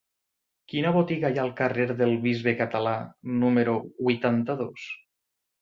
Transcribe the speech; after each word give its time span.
Quina 0.71 0.93
botiga 0.95 1.29
hi 1.31 1.37
ha 1.41 1.43
al 1.43 1.51
carrer 1.59 1.85
del 2.01 2.15
Bisbe 2.25 2.55
Català 2.63 2.97
número 3.45 3.77
vuitanta-dos? 4.09 4.91